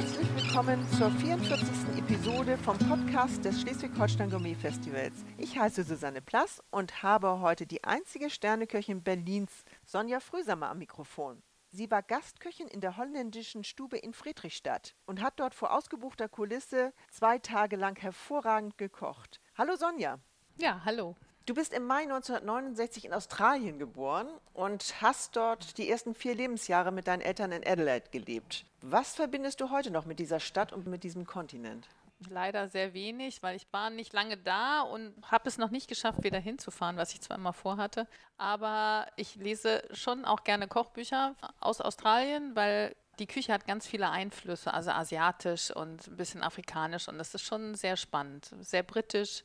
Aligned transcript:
Herzlich 0.00 0.34
willkommen 0.34 0.88
zur 0.96 1.10
44. 1.10 1.98
Episode 1.98 2.56
vom 2.56 2.78
Podcast 2.78 3.44
des 3.44 3.60
Schleswig-Holstein 3.60 4.30
Gourmet 4.30 4.54
Festivals. 4.54 5.12
Ich 5.36 5.58
heiße 5.58 5.84
Susanne 5.84 6.22
Plass 6.22 6.62
und 6.70 7.02
habe 7.02 7.40
heute 7.40 7.66
die 7.66 7.84
einzige 7.84 8.30
Sterneköchin 8.30 9.02
Berlins, 9.02 9.52
Sonja 9.84 10.20
Frösamer, 10.20 10.70
am 10.70 10.78
Mikrofon. 10.78 11.42
Sie 11.68 11.90
war 11.90 12.02
Gastköchin 12.02 12.68
in 12.68 12.80
der 12.80 12.96
holländischen 12.96 13.62
Stube 13.62 13.98
in 13.98 14.14
Friedrichstadt 14.14 14.94
und 15.04 15.20
hat 15.20 15.38
dort 15.38 15.54
vor 15.54 15.74
ausgebuchter 15.74 16.30
Kulisse 16.30 16.94
zwei 17.10 17.38
Tage 17.38 17.76
lang 17.76 18.00
hervorragend 18.00 18.78
gekocht. 18.78 19.38
Hallo 19.58 19.76
Sonja. 19.76 20.18
Ja, 20.56 20.80
hallo. 20.86 21.14
Du 21.50 21.54
bist 21.56 21.72
im 21.72 21.84
Mai 21.84 22.02
1969 22.02 23.06
in 23.06 23.12
Australien 23.12 23.80
geboren 23.80 24.28
und 24.54 25.02
hast 25.02 25.34
dort 25.34 25.78
die 25.78 25.90
ersten 25.90 26.14
vier 26.14 26.36
Lebensjahre 26.36 26.92
mit 26.92 27.08
deinen 27.08 27.22
Eltern 27.22 27.50
in 27.50 27.66
Adelaide 27.66 28.08
gelebt. 28.12 28.64
Was 28.82 29.16
verbindest 29.16 29.60
du 29.60 29.70
heute 29.70 29.90
noch 29.90 30.06
mit 30.06 30.20
dieser 30.20 30.38
Stadt 30.38 30.72
und 30.72 30.86
mit 30.86 31.02
diesem 31.02 31.26
Kontinent? 31.26 31.88
Leider 32.28 32.68
sehr 32.68 32.94
wenig, 32.94 33.42
weil 33.42 33.56
ich 33.56 33.66
war 33.72 33.90
nicht 33.90 34.12
lange 34.12 34.36
da 34.36 34.82
und 34.82 35.12
habe 35.28 35.48
es 35.48 35.58
noch 35.58 35.72
nicht 35.72 35.88
geschafft, 35.88 36.22
wieder 36.22 36.38
hinzufahren, 36.38 36.96
was 36.96 37.14
ich 37.14 37.20
zwar 37.20 37.36
immer 37.36 37.52
vorhatte. 37.52 38.06
Aber 38.38 39.08
ich 39.16 39.34
lese 39.34 39.82
schon 39.90 40.24
auch 40.24 40.44
gerne 40.44 40.68
Kochbücher 40.68 41.34
aus 41.58 41.80
Australien, 41.80 42.54
weil 42.54 42.94
die 43.18 43.26
Küche 43.26 43.52
hat 43.52 43.66
ganz 43.66 43.88
viele 43.88 44.08
Einflüsse, 44.08 44.72
also 44.72 44.92
asiatisch 44.92 45.72
und 45.72 46.06
ein 46.06 46.16
bisschen 46.16 46.44
afrikanisch 46.44 47.08
und 47.08 47.18
das 47.18 47.34
ist 47.34 47.42
schon 47.42 47.74
sehr 47.74 47.96
spannend, 47.96 48.54
sehr 48.60 48.84
britisch. 48.84 49.42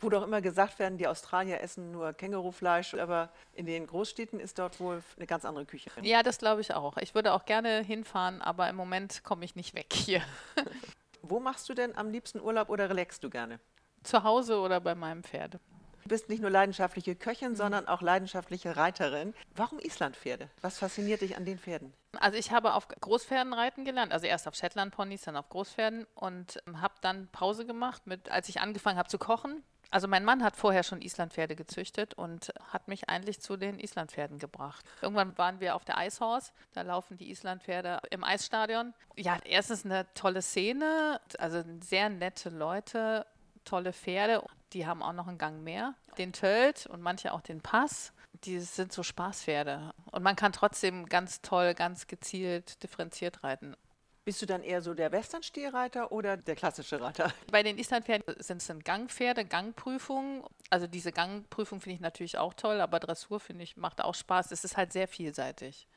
Wo 0.00 0.08
doch 0.08 0.22
immer 0.22 0.40
gesagt 0.40 0.78
werden, 0.78 0.96
die 0.96 1.06
Australier 1.06 1.60
essen 1.60 1.92
nur 1.92 2.14
Kängurufleisch, 2.14 2.94
aber 2.94 3.28
in 3.52 3.66
den 3.66 3.86
Großstädten 3.86 4.40
ist 4.40 4.58
dort 4.58 4.80
wohl 4.80 5.02
eine 5.16 5.26
ganz 5.26 5.44
andere 5.44 5.66
Küche. 5.66 5.90
Ja, 6.02 6.22
das 6.22 6.38
glaube 6.38 6.62
ich 6.62 6.74
auch. 6.74 6.96
Ich 6.96 7.14
würde 7.14 7.34
auch 7.34 7.44
gerne 7.44 7.82
hinfahren, 7.82 8.40
aber 8.40 8.68
im 8.70 8.76
Moment 8.76 9.22
komme 9.24 9.44
ich 9.44 9.56
nicht 9.56 9.74
weg 9.74 9.92
hier. 9.92 10.22
Wo 11.22 11.38
machst 11.38 11.68
du 11.68 11.74
denn 11.74 11.94
am 11.96 12.10
liebsten 12.10 12.40
Urlaub 12.40 12.70
oder 12.70 12.88
relaxst 12.88 13.22
du 13.22 13.28
gerne? 13.28 13.60
Zu 14.02 14.22
Hause 14.22 14.60
oder 14.60 14.80
bei 14.80 14.94
meinem 14.94 15.22
Pferd. 15.22 15.58
Du 16.02 16.08
bist 16.08 16.30
nicht 16.30 16.40
nur 16.40 16.50
leidenschaftliche 16.50 17.14
Köchin, 17.14 17.50
mhm. 17.50 17.56
sondern 17.56 17.86
auch 17.86 18.00
leidenschaftliche 18.00 18.76
Reiterin. 18.76 19.34
Warum 19.54 19.78
Islandpferde? 19.78 20.48
Was 20.62 20.78
fasziniert 20.78 21.20
dich 21.20 21.36
an 21.36 21.44
den 21.44 21.58
Pferden? 21.58 21.92
Also 22.18 22.38
ich 22.38 22.52
habe 22.52 22.72
auf 22.72 22.88
Großpferden 22.88 23.52
reiten 23.52 23.84
gelernt, 23.84 24.12
also 24.12 24.26
erst 24.26 24.48
auf 24.48 24.54
Shetland-Ponys, 24.54 25.22
dann 25.22 25.36
auf 25.36 25.50
Großpferden 25.50 26.06
und 26.14 26.62
habe 26.80 26.94
dann 27.02 27.28
Pause 27.32 27.66
gemacht, 27.66 28.06
mit, 28.06 28.30
als 28.30 28.48
ich 28.48 28.60
angefangen 28.60 28.98
habe 28.98 29.10
zu 29.10 29.18
kochen 29.18 29.62
also 29.90 30.06
mein 30.06 30.24
Mann 30.24 30.42
hat 30.42 30.56
vorher 30.56 30.82
schon 30.82 31.02
Islandpferde 31.02 31.56
gezüchtet 31.56 32.14
und 32.14 32.52
hat 32.72 32.88
mich 32.88 33.08
eigentlich 33.08 33.40
zu 33.40 33.56
den 33.56 33.78
Islandpferden 33.78 34.38
gebracht. 34.38 34.84
Irgendwann 35.02 35.36
waren 35.36 35.60
wir 35.60 35.74
auf 35.74 35.84
der 35.84 35.98
Eishorse, 35.98 36.52
da 36.72 36.82
laufen 36.82 37.16
die 37.16 37.30
Islandpferde 37.30 38.00
im 38.10 38.22
Eisstadion. 38.22 38.94
Ja, 39.16 39.38
erstens 39.44 39.84
eine 39.84 40.06
tolle 40.14 40.42
Szene, 40.42 41.20
also 41.38 41.62
sehr 41.80 42.08
nette 42.08 42.50
Leute, 42.50 43.26
tolle 43.64 43.92
Pferde. 43.92 44.44
Die 44.72 44.86
haben 44.86 45.02
auch 45.02 45.12
noch 45.12 45.26
einen 45.26 45.38
Gang 45.38 45.62
mehr. 45.62 45.94
Den 46.18 46.32
Tölt 46.32 46.86
und 46.86 47.02
manche 47.02 47.32
auch 47.32 47.40
den 47.40 47.60
Pass. 47.60 48.12
Die 48.44 48.60
sind 48.60 48.92
so 48.92 49.02
Spaßpferde. 49.02 49.92
Und 50.12 50.22
man 50.22 50.36
kann 50.36 50.52
trotzdem 50.52 51.06
ganz 51.06 51.42
toll, 51.42 51.74
ganz 51.74 52.06
gezielt 52.06 52.82
differenziert 52.82 53.42
reiten. 53.42 53.76
Bist 54.24 54.42
du 54.42 54.46
dann 54.46 54.62
eher 54.62 54.82
so 54.82 54.92
der 54.92 55.12
Western-Stehreiter 55.12 56.12
oder 56.12 56.36
der 56.36 56.54
klassische 56.54 57.00
Reiter? 57.00 57.32
Bei 57.50 57.62
den 57.62 57.78
Islandpferden 57.78 58.36
sind 58.38 58.62
es 58.62 58.84
Gangpferde, 58.84 59.44
Gangprüfungen. 59.44 60.44
Also 60.68 60.86
diese 60.86 61.10
Gangprüfung 61.10 61.80
finde 61.80 61.94
ich 61.94 62.00
natürlich 62.00 62.36
auch 62.36 62.54
toll, 62.54 62.80
aber 62.80 63.00
Dressur 63.00 63.40
finde 63.40 63.64
ich 63.64 63.76
macht 63.76 64.02
auch 64.02 64.14
Spaß. 64.14 64.52
Es 64.52 64.62
ist 64.64 64.76
halt 64.76 64.92
sehr 64.92 65.08
vielseitig. 65.08 65.88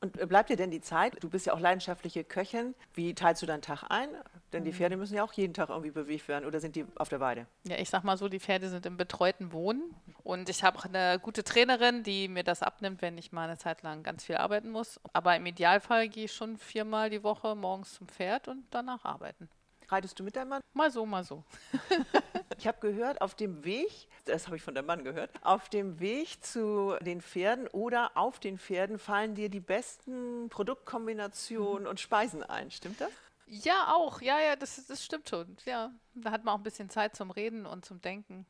Und 0.00 0.18
äh, 0.18 0.26
bleibt 0.26 0.50
dir 0.50 0.56
denn 0.56 0.70
die 0.70 0.80
Zeit? 0.80 1.22
Du 1.22 1.28
bist 1.28 1.46
ja 1.46 1.54
auch 1.54 1.60
leidenschaftliche 1.60 2.24
Köchin. 2.24 2.74
Wie 2.94 3.14
teilst 3.14 3.42
du 3.42 3.46
deinen 3.46 3.62
Tag 3.62 3.84
ein? 3.88 4.08
Denn 4.52 4.64
die 4.64 4.72
mhm. 4.72 4.76
Pferde 4.76 4.96
müssen 4.96 5.14
ja 5.14 5.24
auch 5.24 5.32
jeden 5.32 5.54
Tag 5.54 5.68
irgendwie 5.68 5.90
bewegt 5.90 6.28
werden 6.28 6.44
oder 6.44 6.60
sind 6.60 6.76
die 6.76 6.86
auf 6.96 7.08
der 7.08 7.20
Weide? 7.20 7.46
Ja, 7.64 7.76
ich 7.76 7.90
sag 7.90 8.04
mal 8.04 8.16
so, 8.16 8.28
die 8.28 8.40
Pferde 8.40 8.68
sind 8.68 8.86
im 8.86 8.96
betreuten 8.96 9.52
Wohnen. 9.52 9.94
Und 10.26 10.48
ich 10.48 10.64
habe 10.64 10.82
eine 10.82 11.20
gute 11.20 11.44
Trainerin, 11.44 12.02
die 12.02 12.26
mir 12.26 12.42
das 12.42 12.60
abnimmt, 12.60 13.00
wenn 13.00 13.16
ich 13.16 13.30
mal 13.30 13.44
eine 13.44 13.58
Zeit 13.58 13.82
lang 13.82 14.02
ganz 14.02 14.24
viel 14.24 14.36
arbeiten 14.36 14.70
muss. 14.70 14.98
Aber 15.12 15.36
im 15.36 15.46
Idealfall 15.46 16.08
gehe 16.08 16.24
ich 16.24 16.32
schon 16.32 16.58
viermal 16.58 17.10
die 17.10 17.22
Woche 17.22 17.54
morgens 17.54 17.94
zum 17.94 18.08
Pferd 18.08 18.48
und 18.48 18.64
danach 18.72 19.04
arbeiten. 19.04 19.48
Reitest 19.88 20.18
du 20.18 20.24
mit 20.24 20.34
deinem 20.34 20.48
Mann? 20.48 20.62
Mal 20.72 20.90
so, 20.90 21.06
mal 21.06 21.22
so. 21.22 21.44
ich 22.58 22.66
habe 22.66 22.80
gehört, 22.80 23.20
auf 23.20 23.36
dem 23.36 23.64
Weg, 23.64 24.08
das 24.24 24.46
habe 24.46 24.56
ich 24.56 24.62
von 24.64 24.74
deinem 24.74 24.86
Mann 24.86 25.04
gehört, 25.04 25.30
auf 25.42 25.68
dem 25.68 26.00
Weg 26.00 26.44
zu 26.44 26.96
den 27.02 27.20
Pferden 27.20 27.68
oder 27.68 28.10
auf 28.16 28.40
den 28.40 28.58
Pferden 28.58 28.98
fallen 28.98 29.36
dir 29.36 29.48
die 29.48 29.60
besten 29.60 30.48
Produktkombinationen 30.48 31.84
mhm. 31.84 31.88
und 31.88 32.00
Speisen 32.00 32.42
ein. 32.42 32.72
Stimmt 32.72 33.00
das? 33.00 33.12
Ja, 33.46 33.94
auch. 33.94 34.20
Ja, 34.20 34.40
ja, 34.40 34.56
das, 34.56 34.84
das 34.88 35.04
stimmt 35.04 35.28
schon. 35.28 35.56
Ja, 35.66 35.92
da 36.14 36.32
hat 36.32 36.42
man 36.42 36.52
auch 36.52 36.58
ein 36.58 36.64
bisschen 36.64 36.90
Zeit 36.90 37.14
zum 37.14 37.30
Reden 37.30 37.64
und 37.64 37.84
zum 37.84 38.00
Denken. 38.00 38.44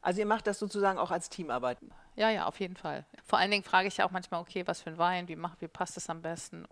Also 0.00 0.20
ihr 0.20 0.26
macht 0.26 0.46
das 0.46 0.58
sozusagen 0.58 0.98
auch 0.98 1.10
als 1.10 1.28
Teamarbeit? 1.28 1.78
Ja, 2.16 2.30
ja, 2.30 2.46
auf 2.46 2.60
jeden 2.60 2.76
Fall. 2.76 3.04
Vor 3.24 3.38
allen 3.38 3.50
Dingen 3.50 3.64
frage 3.64 3.88
ich 3.88 3.96
ja 3.96 4.06
auch 4.06 4.10
manchmal, 4.10 4.40
okay, 4.40 4.66
was 4.66 4.80
für 4.80 4.90
ein 4.90 4.98
Wein, 4.98 5.28
wie, 5.28 5.36
macht, 5.36 5.60
wie 5.60 5.68
passt 5.68 5.96
es 5.96 6.08
am 6.08 6.22
besten? 6.22 6.66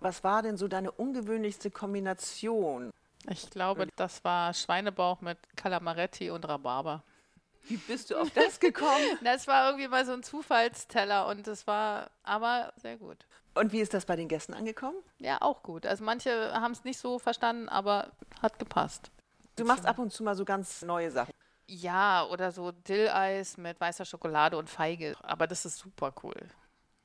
Was 0.00 0.24
war 0.24 0.42
denn 0.42 0.56
so 0.56 0.68
deine 0.68 0.90
ungewöhnlichste 0.90 1.70
Kombination? 1.70 2.90
Ich 3.28 3.50
glaube, 3.50 3.88
das 3.96 4.22
war 4.24 4.54
Schweinebauch 4.54 5.20
mit 5.20 5.38
Calamaretti 5.56 6.30
und 6.30 6.46
Rhabarber. 6.46 7.02
Wie 7.64 7.76
bist 7.76 8.10
du 8.10 8.16
auf 8.20 8.30
das 8.30 8.60
gekommen? 8.60 9.18
das 9.24 9.46
war 9.48 9.68
irgendwie 9.68 9.88
mal 9.88 10.06
so 10.06 10.12
ein 10.12 10.22
Zufallsteller 10.22 11.26
und 11.26 11.46
das 11.46 11.66
war 11.66 12.10
aber 12.22 12.72
sehr 12.76 12.96
gut. 12.96 13.26
Und 13.54 13.72
wie 13.72 13.80
ist 13.80 13.94
das 13.94 14.04
bei 14.04 14.16
den 14.16 14.28
Gästen 14.28 14.54
angekommen? 14.54 14.96
Ja, 15.18 15.38
auch 15.40 15.62
gut. 15.62 15.86
Also 15.86 16.04
manche 16.04 16.52
haben 16.52 16.72
es 16.72 16.84
nicht 16.84 16.98
so 16.98 17.18
verstanden, 17.18 17.68
aber 17.68 18.12
hat 18.42 18.58
gepasst. 18.58 19.10
Du 19.56 19.64
machst 19.64 19.86
ab 19.86 19.98
und 19.98 20.12
zu 20.12 20.22
mal 20.22 20.36
so 20.36 20.44
ganz 20.44 20.82
neue 20.82 21.10
Sachen. 21.10 21.32
Ja, 21.68 22.26
oder 22.26 22.52
so 22.52 22.72
Dilleis 22.72 23.56
mit 23.56 23.80
weißer 23.80 24.04
Schokolade 24.04 24.56
und 24.56 24.70
Feige. 24.70 25.16
Aber 25.22 25.46
das 25.46 25.64
ist 25.64 25.78
super 25.78 26.12
cool. 26.22 26.36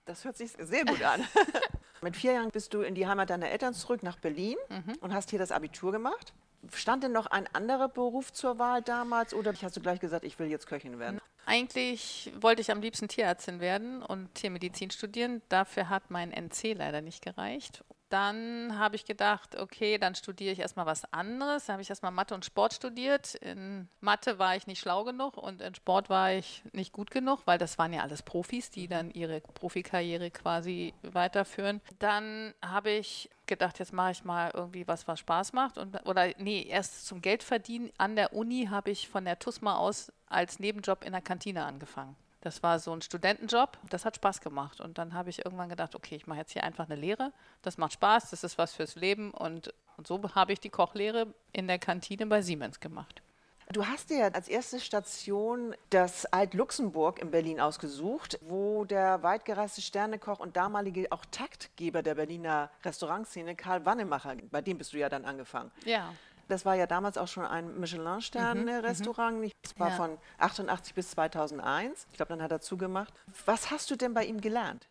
Das 0.06 0.24
hört 0.24 0.38
sich 0.38 0.52
sehr 0.60 0.86
gut 0.86 1.02
an. 1.02 1.24
Mit 2.02 2.18
vier 2.18 2.34
Jahren 2.34 2.50
bist 2.50 2.74
du 2.74 2.82
in 2.82 2.96
die 2.96 3.08
Heimat 3.08 3.30
deiner 3.30 3.50
Eltern 3.50 3.74
zurück 3.74 4.02
nach 4.02 4.18
Berlin 4.18 4.58
mhm. 4.70 4.96
und 5.02 5.14
hast 5.14 5.30
hier 5.30 5.40
das 5.40 5.52
Abitur 5.52 5.92
gemacht. 5.92 6.34
Stand 6.74 7.04
denn 7.04 7.12
noch 7.12 7.28
ein 7.28 7.48
anderer 7.54 7.90
Beruf 7.90 8.34
zur 8.34 8.60
Wahl 8.60 8.82
damals 8.82 9.34
oder 9.34 9.54
hast 9.62 9.78
du 9.78 9.82
gleich 9.82 10.00
gesagt, 10.00 10.26
ich 10.26 10.38
will 10.40 10.48
jetzt 10.48 10.68
Köchin 10.68 11.00
werden? 11.00 11.20
Eigentlich 11.46 12.32
wollte 12.40 12.62
ich 12.62 12.72
am 12.72 12.82
liebsten 12.82 13.08
Tierärztin 13.08 13.60
werden 13.60 14.04
und 14.04 14.34
Tiermedizin 14.36 14.92
studieren. 14.92 15.42
Dafür 15.50 15.90
hat 15.90 16.10
mein 16.10 16.32
NC 16.32 16.74
leider 16.74 17.02
nicht 17.02 17.24
gereicht 17.24 17.84
dann 18.12 18.78
habe 18.78 18.96
ich 18.96 19.06
gedacht, 19.06 19.56
okay, 19.56 19.98
dann 19.98 20.16
studiere 20.16 20.52
ich 20.52 20.60
erstmal 20.60 20.86
was 20.86 21.12
anderes. 21.14 21.66
Da 21.66 21.74
habe 21.74 21.82
ich 21.82 21.90
erstmal 21.90 22.12
Mathe 22.12 22.36
und 22.36 22.44
Sport 22.44 22.74
studiert. 22.74 23.36
In 23.36 23.88
Mathe 24.02 24.38
war 24.38 24.56
ich 24.56 24.68
nicht 24.68 24.80
schlau 24.80 25.04
genug 25.04 25.38
und 25.38 25.62
in 25.62 25.74
Sport 25.76 26.10
war 26.10 26.34
ich 26.34 26.62
nicht 26.74 26.92
gut 26.92 27.10
genug, 27.10 27.42
weil 27.46 27.58
das 27.58 27.78
waren 27.78 27.94
ja 27.94 28.02
alles 28.02 28.22
Profis, 28.22 28.70
die 28.70 28.88
dann 28.88 29.12
ihre 29.12 29.40
Profikarriere 29.40 30.30
quasi 30.30 30.94
weiterführen. 31.04 31.80
Dann 32.00 32.54
habe 32.62 32.92
ich 32.92 33.30
gedacht, 33.48 33.80
jetzt 33.80 33.94
mache 33.94 34.12
ich 34.12 34.24
mal 34.26 34.52
irgendwie 34.54 34.88
was, 34.88 35.08
was 35.08 35.20
Spaß 35.20 35.54
macht. 35.54 35.78
Und, 35.78 36.06
oder 36.06 36.28
nee, 36.38 36.64
erst 36.64 37.06
zum 37.06 37.22
Geldverdienen 37.22 37.92
an 37.98 38.16
der 38.16 38.34
Uni 38.34 38.68
habe 38.70 38.92
ich 38.92 39.08
von 39.08 39.24
der 39.24 39.40
TUSMA 39.40 39.78
aus 39.78 40.12
als 40.28 40.60
Nebenjob 40.60 41.06
in 41.06 41.14
der 41.14 41.22
Kantine 41.22 41.64
angefangen. 41.66 42.16
Das 42.42 42.64
war 42.64 42.80
so 42.80 42.92
ein 42.92 43.02
Studentenjob. 43.02 43.78
Das 43.90 44.04
hat 44.06 44.16
Spaß 44.16 44.42
gemacht. 44.42 44.82
Und 44.82 44.98
dann 44.98 45.14
habe 45.14 45.30
ich 45.30 45.46
irgendwann 45.46 45.70
gedacht, 45.70 45.96
okay, 45.96 46.16
ich 46.16 46.28
mache 46.28 46.40
jetzt 46.40 46.52
hier 46.52 46.64
einfach 46.64 46.90
eine 46.90 47.00
Lehre. 47.00 47.32
Das 47.62 47.78
macht 47.78 47.94
Spaß, 47.94 48.32
das 48.32 48.44
ist 48.44 48.58
was 48.58 48.74
fürs 48.74 48.96
Leben. 48.96 49.32
Und, 49.32 49.74
und 49.98 50.08
so 50.08 50.20
habe 50.36 50.54
ich 50.54 50.60
die 50.60 50.70
Kochlehre 50.70 51.28
in 51.54 51.68
der 51.68 51.80
Kantine 51.80 52.26
bei 52.26 52.42
Siemens 52.42 52.80
gemacht. 52.80 53.22
Du 53.72 53.86
hast 53.86 54.10
dir 54.10 54.36
als 54.36 54.50
erste 54.50 54.82
Station 54.82 55.74
das 55.92 56.26
Alt-Luxemburg 56.26 57.20
in 57.20 57.32
Berlin 57.32 57.62
ausgesucht, 57.62 58.38
wo 58.42 58.84
der 58.84 59.24
weitgereiste 59.24 59.82
Sternekoch 59.82 60.40
und 60.42 60.58
damalige 60.58 61.10
auch 61.10 61.24
Taktgeber 61.32 62.04
der 62.04 62.16
Berliner 62.16 62.70
Restaurantszene, 62.84 63.56
Karl 63.56 63.86
Wannemacher, 63.86 64.36
bei 64.52 64.62
dem 64.62 64.78
bist 64.78 64.92
du 64.92 64.98
ja 64.98 65.08
dann 65.08 65.24
angefangen. 65.24 65.72
Ja. 65.86 66.14
Das 66.52 66.66
war 66.66 66.76
ja 66.76 66.86
damals 66.86 67.18
auch 67.18 67.28
schon 67.28 67.46
ein 67.46 67.80
Michelin-Stern-Restaurant. 67.80 69.40
Mhm, 69.40 69.52
das 69.62 69.80
war 69.80 69.90
ja. 69.90 69.96
von 69.96 70.18
88 70.38 70.94
bis 70.94 71.12
2001. 71.12 72.08
Ich 72.12 72.18
glaube, 72.18 72.30
dann 72.30 72.42
hat 72.42 72.52
er 72.52 72.62
zugemacht. 72.62 73.14
Was 73.46 73.72
hast 73.72 73.90
du 73.90 73.96
denn 73.96 74.14
bei 74.14 74.26
ihm 74.26 74.42
gelernt? 74.42 74.88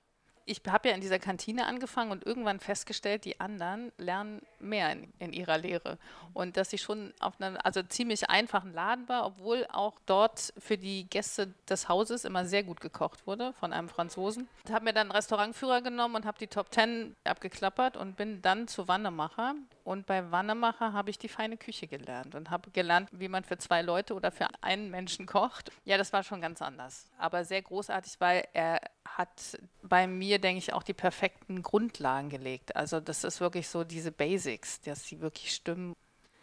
ich 0.51 0.61
habe 0.67 0.89
ja 0.89 0.95
in 0.95 1.01
dieser 1.01 1.19
Kantine 1.19 1.67
angefangen 1.67 2.11
und 2.11 2.27
irgendwann 2.27 2.59
festgestellt, 2.59 3.25
die 3.25 3.41
anderen 3.41 3.93
lernen 3.99 4.43
mehr 4.61 4.93
in, 4.93 5.13
in 5.19 5.33
ihrer 5.33 5.59
Lehre. 5.59 5.99
Und 6.33 6.57
dass 6.57 6.73
ich 6.73 6.83
schon 6.83 7.13
auf 7.21 7.41
einem 7.41 7.57
also 7.63 7.83
ziemlich 7.83 8.29
einfachen 8.31 8.73
Laden 8.73 9.09
war, 9.09 9.27
obwohl 9.27 9.67
auch 9.71 9.99
dort 10.07 10.53
für 10.59 10.79
die 10.79 11.09
Gäste 11.09 11.55
des 11.69 11.89
Hauses 11.89 12.25
immer 12.25 12.45
sehr 12.45 12.63
gut 12.63 12.81
gekocht 12.81 13.27
wurde 13.27 13.53
von 13.55 13.73
einem 13.73 13.89
Franzosen. 13.89 14.49
Ich 14.65 14.73
habe 14.73 14.85
mir 14.85 14.93
dann 14.93 15.09
einen 15.09 15.17
Restaurantführer 15.17 15.83
genommen 15.83 16.17
und 16.17 16.27
habe 16.27 16.39
die 16.39 16.47
Top 16.47 16.71
Ten 16.71 17.17
abgeklappert 17.25 17.97
und 17.97 18.17
bin 18.17 18.43
dann 18.43 18.69
zu 18.69 18.89
Wannemacher. 18.89 19.55
Und 19.85 20.07
bei 20.07 20.31
Wannemacher 20.31 20.93
habe 20.93 21.11
ich 21.11 21.19
die 21.19 21.29
feine 21.29 21.57
Küche 21.57 21.87
gelernt 21.87 22.35
und 22.35 22.51
habe 22.51 22.71
gelernt, 22.71 23.09
wie 23.13 23.29
man 23.29 23.45
für 23.45 23.59
zwei 23.59 23.83
Leute 23.83 24.15
oder 24.15 24.31
für 24.31 24.47
einen 24.61 24.91
Menschen 24.91 25.27
kocht. 25.27 25.73
Ja, 25.85 25.99
das 25.99 26.13
war 26.13 26.23
schon 26.23 26.41
ganz 26.41 26.63
anders, 26.63 27.11
aber 27.19 27.45
sehr 27.45 27.63
großartig, 27.63 28.21
weil 28.21 28.47
er 28.53 28.81
hat 29.05 29.59
bei 29.83 30.07
mir, 30.07 30.39
denke 30.39 30.59
ich, 30.59 30.73
auch 30.73 30.83
die 30.83 30.95
perfekten 30.95 31.63
Grundlagen 31.63 32.29
gelegt. 32.29 32.77
Also 32.77 33.01
das 33.01 33.25
ist 33.25 33.41
wirklich 33.41 33.69
so 33.69 33.85
diese 33.85 34.13
Basics, 34.13 34.50
dass 34.87 35.05
sie 35.05 35.21
wirklich 35.21 35.55
stimmen. 35.55 35.95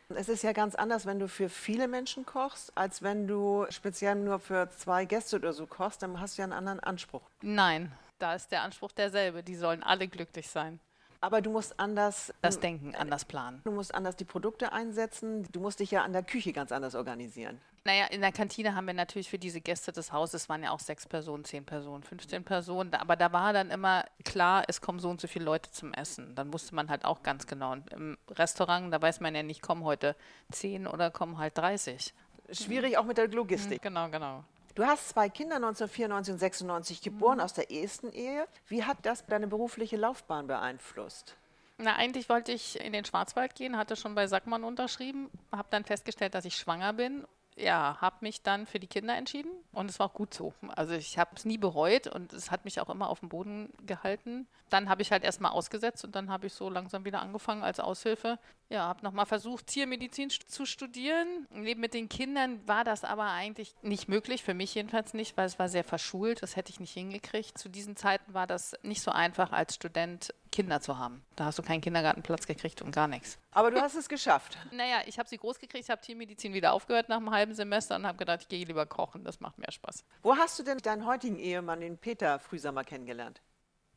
Es 0.10 0.30
ist 0.30 0.44
ja 0.44 0.54
ganz 0.54 0.76
anders, 0.76 1.06
wenn 1.06 1.20
du 1.20 1.28
für 1.28 1.50
viele 1.50 1.88
Menschen 1.88 2.26
kochst, 2.26 2.72
als 2.78 3.02
wenn 3.02 3.28
du 3.28 3.66
speziell 3.70 4.16
nur 4.16 4.40
für 4.40 4.70
zwei 4.70 5.04
Gäste 5.04 5.36
oder 5.36 5.52
so 5.52 5.68
kochst. 5.68 6.02
Dann 6.02 6.20
hast 6.20 6.38
du 6.38 6.42
ja 6.42 6.46
einen 6.46 6.54
anderen 6.54 6.80
Anspruch. 6.80 7.24
Nein, 7.42 7.92
da 8.18 8.34
ist 8.34 8.52
der 8.52 8.62
Anspruch 8.62 8.94
derselbe. 8.94 9.44
Die 9.44 9.56
sollen 9.56 9.84
alle 9.84 10.08
glücklich 10.08 10.48
sein. 10.48 10.80
Aber 11.20 11.42
du 11.42 11.50
musst 11.50 11.80
anders. 11.80 12.34
Das 12.42 12.60
Denken 12.60 12.96
anders 12.96 13.26
planen. 13.26 13.62
Du 13.66 13.72
musst 13.72 13.94
anders 13.94 14.16
die 14.16 14.26
Produkte 14.26 14.72
einsetzen. 14.72 15.48
Du 15.52 15.60
musst 15.60 15.80
dich 15.80 15.92
ja 15.92 16.04
an 16.04 16.14
der 16.14 16.24
Küche 16.24 16.54
ganz 16.54 16.72
anders 16.72 16.96
organisieren. 16.96 17.60
Naja, 17.88 18.08
in 18.08 18.20
der 18.20 18.34
Kantine 18.34 18.76
haben 18.76 18.86
wir 18.86 18.94
natürlich 18.94 19.30
für 19.30 19.40
diese 19.40 19.62
Gäste 19.62 19.94
des 19.94 20.12
Hauses, 20.12 20.50
waren 20.50 20.62
ja 20.62 20.72
auch 20.72 20.82
sechs 20.82 21.08
Personen, 21.08 21.46
zehn 21.46 21.64
Personen, 21.64 22.04
15 22.04 22.44
Personen. 22.44 22.94
Aber 22.94 23.16
da 23.16 23.32
war 23.32 23.54
dann 23.54 23.72
immer 23.72 24.04
klar, 24.26 24.66
es 24.68 24.82
kommen 24.82 25.00
so 25.00 25.10
und 25.10 25.22
so 25.22 25.28
viele 25.30 25.46
Leute 25.46 25.72
zum 25.72 25.94
Essen. 25.94 26.36
Dann 26.36 26.52
wusste 26.52 26.76
man 26.76 26.90
halt 26.90 27.06
auch 27.06 27.24
ganz 27.24 27.48
genau. 27.48 27.72
Und 27.72 27.90
im 27.94 28.18
Restaurant, 28.30 28.94
da 28.94 29.02
weiß 29.02 29.22
man 29.22 29.34
ja 29.36 29.42
nicht, 29.42 29.62
kommen 29.62 29.86
heute 29.86 30.18
zehn 30.52 30.86
oder 30.86 31.12
kommen 31.12 31.38
halt 31.38 31.58
30. 31.58 32.14
Schwierig 32.52 32.98
auch 32.98 33.06
mit 33.06 33.18
der 33.18 33.30
Logistik. 33.30 33.82
Genau, 33.82 34.10
genau. 34.10 34.44
Du 34.76 34.84
hast 34.84 35.08
zwei 35.08 35.30
Kinder 35.30 35.56
1994 35.56 36.34
und 36.34 36.40
96 36.40 37.02
geboren 37.02 37.38
mhm. 37.38 37.44
aus 37.46 37.54
der 37.54 37.72
ersten 37.72 38.12
Ehe. 38.12 38.50
Wie 38.68 38.84
hat 38.84 38.98
das 39.04 39.26
deine 39.28 39.48
berufliche 39.48 39.96
Laufbahn 39.96 40.48
beeinflusst? 40.48 41.38
Na, 41.78 41.96
eigentlich 41.96 42.28
wollte 42.28 42.52
ich 42.52 42.82
in 42.82 42.92
den 42.92 43.06
Schwarzwald 43.06 43.56
gehen, 43.56 43.78
hatte 43.78 43.96
schon 43.96 44.14
bei 44.14 44.28
Sackmann 44.28 44.66
unterschrieben, 44.66 45.30
habe 45.54 45.70
dann 45.70 45.86
festgestellt, 45.86 46.36
dass 46.36 46.44
ich 46.44 46.58
schwanger 46.58 46.92
bin 46.92 47.26
ja, 47.58 47.98
habe 48.00 48.18
mich 48.22 48.44
dann 48.44 48.68
für 48.68 48.80
die 48.80 48.88
Kinder 48.88 49.16
entschieden 49.16 49.50
und 49.74 49.90
es 49.90 50.00
war 50.00 50.08
auch 50.08 50.14
gut 50.14 50.34
so. 50.34 50.54
Also 50.76 50.94
ich 50.94 51.18
habe 51.18 51.32
es 51.36 51.44
nie 51.44 51.58
bereut 51.58 52.08
und 52.08 52.32
es 52.32 52.52
hat 52.52 52.66
mich 52.66 52.80
auch 52.80 52.90
immer 52.90 53.10
auf 53.10 53.22
dem 53.22 53.30
Boden 53.30 53.74
gehalten. 53.86 54.48
Dann 54.70 54.90
habe 54.90 55.02
ich 55.02 55.12
halt 55.12 55.24
erstmal 55.24 55.52
ausgesetzt 55.52 56.04
und 56.04 56.16
dann 56.16 56.30
habe 56.30 56.48
ich 56.48 56.54
so 56.54 56.70
langsam 56.70 57.04
wieder 57.04 57.22
angefangen 57.22 57.64
als 57.64 57.80
Aushilfe. 57.80 58.38
Ja, 58.70 58.82
habe 58.82 59.04
nochmal 59.04 59.26
versucht, 59.26 59.68
Tiermedizin 59.68 60.30
zu 60.30 60.66
studieren. 60.66 61.48
Neben 61.50 61.82
mit 61.82 61.94
den 61.94 62.10
Kindern 62.10 62.66
war 62.68 62.84
das 62.84 63.04
aber 63.04 63.26
eigentlich 63.26 63.74
nicht 63.82 64.08
möglich, 64.08 64.44
für 64.44 64.54
mich 64.54 64.76
jedenfalls 64.76 65.14
nicht, 65.14 65.36
weil 65.36 65.48
es 65.48 65.58
war 65.58 65.70
sehr 65.70 65.84
verschult. 65.84 66.44
Das 66.44 66.58
hätte 66.58 66.72
ich 66.72 66.80
nicht 66.80 66.94
hingekriegt. 66.94 67.58
Zu 67.58 67.70
diesen 67.70 67.96
Zeiten 67.96 68.34
war 68.34 68.46
das 68.46 68.76
nicht 68.84 69.02
so 69.02 69.10
einfach 69.10 69.52
als 69.52 69.74
Student 69.74 70.34
Kinder 70.58 70.82
zu 70.82 70.98
haben. 70.98 71.24
Da 71.36 71.46
hast 71.46 71.60
du 71.60 71.62
keinen 71.62 71.82
Kindergartenplatz 71.82 72.48
gekriegt 72.48 72.82
und 72.82 72.90
gar 72.90 73.08
nichts. 73.08 73.38
Aber 73.52 73.70
du 73.70 73.80
hast 73.80 73.94
es 73.94 74.10
geschafft. 74.10 74.58
Naja, 74.72 75.02
ich 75.06 75.20
habe 75.20 75.30
sie 75.30 75.38
groß 75.38 75.60
gekriegt, 75.60 75.84
ich 75.84 75.90
habe 75.92 76.02
Tiermedizin 76.02 76.54
wieder 76.54 76.74
aufgehört 76.74 77.10
nach 77.10 77.18
einem 77.18 77.30
halben 77.30 77.54
Semester 77.54 77.96
und 77.96 78.08
habe 78.08 78.18
gedacht, 78.18 78.42
ich 78.42 78.48
gehe 78.48 78.66
lieber 78.66 78.88
kochen, 78.88 79.24
das 79.24 79.40
macht 79.40 79.60
mehr 79.60 79.72
Spaß. 79.72 80.04
Wo 80.24 80.36
hast 80.36 80.58
du 80.58 80.64
denn 80.64 80.80
deinen 80.80 81.06
heutigen 81.06 81.38
Ehemann, 81.38 81.82
den 81.82 82.00
Peter 82.00 82.40
Frühsammer, 82.40 82.84
kennengelernt? 82.84 83.42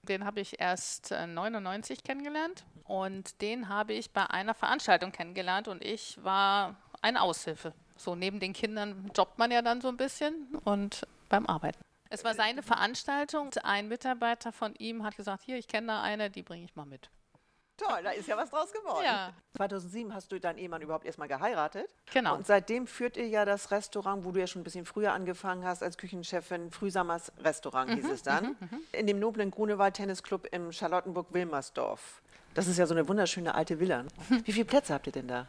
Den 0.03 0.27
habe 0.27 0.41
ich 0.41 0.61
erst 0.61 1.13
99 1.13 1.99
äh, 1.99 2.03
kennengelernt 2.03 2.65
und 2.85 3.41
den 3.41 3.71
habe 3.71 3.95
ich 3.95 4.11
bei 4.11 4.29
einer 4.29 4.53
Veranstaltung 4.53 5.13
kennengelernt 5.13 5.67
und 5.67 5.83
ich 5.83 6.23
war 6.23 6.77
eine 7.01 7.23
Aushilfe. 7.23 7.73
So 7.97 8.15
neben 8.15 8.39
den 8.39 8.53
Kindern 8.53 9.11
jobbt 9.17 9.39
man 9.39 9.51
ja 9.51 9.63
dann 9.63 9.81
so 9.81 9.89
ein 9.89 9.97
bisschen 9.97 10.49
und 10.65 11.07
beim 11.31 11.47
Arbeiten. 11.47 11.83
Es 12.11 12.25
war 12.25 12.35
seine 12.35 12.63
Veranstaltung. 12.63 13.51
Ein 13.63 13.89
Mitarbeiter 13.89 14.53
von 14.53 14.75
ihm 14.75 15.05
hat 15.05 15.17
gesagt, 15.17 15.43
hier, 15.45 15.57
ich 15.57 15.69
kenne 15.69 15.87
da 15.87 16.03
eine, 16.03 16.29
die 16.29 16.43
bringe 16.43 16.65
ich 16.65 16.75
mal 16.75 16.85
mit. 16.85 17.09
Toll, 17.77 18.03
da 18.03 18.11
ist 18.11 18.29
ja 18.29 18.37
was 18.37 18.51
draus 18.51 18.71
geworden. 18.73 19.05
Ja. 19.05 19.33
2007 19.57 20.13
hast 20.13 20.31
du 20.31 20.39
deinen 20.39 20.59
Ehemann 20.59 20.83
überhaupt 20.83 21.07
erstmal 21.07 21.29
geheiratet. 21.29 21.89
Genau. 22.13 22.35
Und 22.35 22.47
seitdem 22.47 22.87
führt 22.87 23.17
ihr 23.17 23.27
ja 23.27 23.47
das 23.47 23.71
Restaurant, 23.71 24.25
wo 24.25 24.33
du 24.33 24.41
ja 24.41 24.47
schon 24.47 24.61
ein 24.61 24.65
bisschen 24.65 24.85
früher 24.85 25.13
angefangen 25.13 25.65
hast 25.65 25.83
als 25.83 25.97
Küchenchefin, 25.97 26.71
Frühsammers 26.71 27.33
Restaurant 27.39 27.91
mhm, 27.91 27.95
hieß 27.95 28.11
es 28.11 28.23
dann, 28.23 28.45
mhm, 28.45 28.57
mhm. 28.71 28.81
in 28.93 29.07
dem 29.07 29.19
noblen 29.19 29.51
Grunewald 29.51 29.95
Tennisclub 29.95 30.47
im 30.53 30.73
Charlottenburg-Wilmersdorf. 30.73 32.21
Das 32.53 32.67
ist 32.67 32.79
ja 32.79 32.87
so 32.87 32.93
eine 32.93 33.09
wunderschöne 33.09 33.55
alte 33.55 33.81
Villa. 33.81 34.05
Wie 34.45 34.53
viele 34.53 34.67
Plätze 34.67 34.93
habt 34.93 35.07
ihr 35.07 35.13
denn 35.13 35.29
da? 35.29 35.47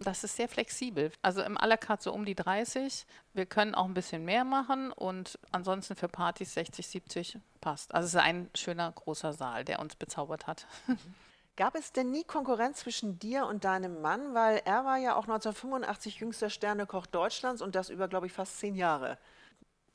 Das 0.00 0.24
ist 0.24 0.36
sehr 0.36 0.48
flexibel. 0.48 1.12
Also 1.22 1.42
im 1.42 1.56
à 1.56 1.66
la 1.66 1.76
carte 1.76 2.04
so 2.04 2.12
um 2.12 2.24
die 2.24 2.34
30. 2.34 3.06
Wir 3.32 3.46
können 3.46 3.74
auch 3.74 3.84
ein 3.84 3.94
bisschen 3.94 4.24
mehr 4.24 4.44
machen 4.44 4.92
und 4.92 5.38
ansonsten 5.52 5.96
für 5.96 6.08
Partys 6.08 6.54
60, 6.54 6.86
70 6.86 7.38
passt. 7.60 7.94
Also 7.94 8.06
es 8.06 8.14
ist 8.14 8.20
ein 8.20 8.50
schöner 8.54 8.90
großer 8.92 9.32
Saal, 9.32 9.64
der 9.64 9.78
uns 9.78 9.96
bezaubert 9.96 10.46
hat. 10.46 10.66
Gab 11.56 11.76
es 11.76 11.92
denn 11.92 12.10
nie 12.10 12.24
Konkurrenz 12.24 12.80
zwischen 12.80 13.20
dir 13.20 13.46
und 13.46 13.64
deinem 13.64 14.00
Mann? 14.02 14.34
Weil 14.34 14.60
er 14.64 14.84
war 14.84 14.96
ja 14.98 15.14
auch 15.14 15.22
1985 15.22 16.16
jüngster 16.16 16.50
Sternekoch 16.50 17.06
Deutschlands 17.06 17.62
und 17.62 17.76
das 17.76 17.90
über, 17.90 18.08
glaube 18.08 18.26
ich, 18.26 18.32
fast 18.32 18.58
zehn 18.58 18.74
Jahre. 18.74 19.18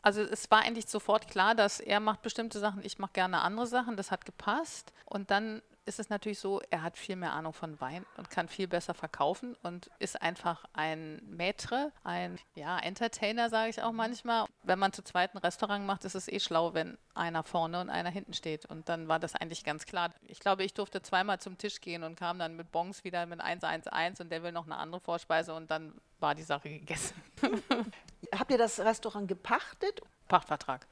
Also 0.01 0.21
es 0.21 0.49
war 0.49 0.61
eigentlich 0.61 0.87
sofort 0.87 1.27
klar, 1.27 1.55
dass 1.55 1.81
er 1.81 1.99
macht 1.99 2.21
bestimmte 2.21 2.59
Sachen, 2.59 2.85
ich 2.85 2.99
mache 2.99 3.11
gerne 3.11 3.41
andere 3.41 3.67
Sachen. 3.67 3.97
Das 3.97 4.11
hat 4.11 4.25
gepasst. 4.25 4.93
Und 5.03 5.31
dann 5.31 5.61
ist 5.89 5.99
es 5.99 6.09
natürlich 6.09 6.39
so, 6.39 6.61
er 6.69 6.83
hat 6.83 6.99
viel 6.99 7.15
mehr 7.15 7.33
Ahnung 7.33 7.51
von 7.51 7.81
Wein 7.81 8.05
und 8.15 8.29
kann 8.29 8.47
viel 8.47 8.67
besser 8.67 8.93
verkaufen 8.93 9.57
und 9.63 9.89
ist 9.97 10.21
einfach 10.21 10.63
ein 10.73 11.19
Maître, 11.35 11.91
ein 12.03 12.39
ja, 12.53 12.77
Entertainer, 12.77 13.49
sage 13.49 13.71
ich 13.71 13.81
auch 13.81 13.91
manchmal. 13.91 14.45
Wenn 14.61 14.77
man 14.77 14.93
zu 14.93 15.03
zweit 15.03 15.33
ein 15.33 15.39
Restaurant 15.39 15.87
macht, 15.87 16.05
ist 16.05 16.13
es 16.13 16.27
eh 16.27 16.39
schlau, 16.39 16.75
wenn 16.75 16.99
einer 17.15 17.43
vorne 17.43 17.81
und 17.81 17.89
einer 17.89 18.11
hinten 18.11 18.33
steht. 18.33 18.67
Und 18.67 18.87
dann 18.87 19.07
war 19.07 19.17
das 19.17 19.35
eigentlich 19.35 19.63
ganz 19.63 19.87
klar. 19.87 20.13
Ich 20.27 20.39
glaube, 20.39 20.63
ich 20.63 20.75
durfte 20.75 21.01
zweimal 21.01 21.39
zum 21.39 21.57
Tisch 21.57 21.81
gehen 21.81 22.03
und 22.03 22.15
kam 22.15 22.37
dann 22.37 22.55
mit 22.55 22.71
Bons 22.71 23.03
wieder 23.03 23.25
mit 23.25 23.41
111 23.41 24.19
und 24.19 24.31
der 24.31 24.43
will 24.43 24.51
noch 24.51 24.65
eine 24.65 24.77
andere 24.77 25.01
Vorspeise 25.01 25.55
und 25.55 25.71
dann 25.71 25.99
war 26.19 26.35
die 26.35 26.43
Sache 26.43 26.69
gegessen. 26.69 27.19
Habt 28.37 28.51
ihr 28.51 28.59
das 28.59 28.79
Restaurant 28.79 29.27
gepachtet? 29.27 30.01
Pachtvertrag. 30.27 30.85